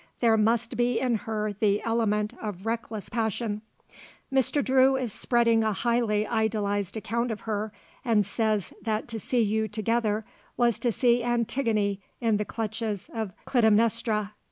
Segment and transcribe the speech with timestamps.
[0.19, 3.61] There must be in her the element of reckless passion.
[4.33, 4.65] Mr.
[4.65, 7.71] Drew is spreading a highly idealised account of her
[8.03, 10.25] and says that to see you together
[10.57, 14.33] was to see Antigone in the clutches of Clytemnestra.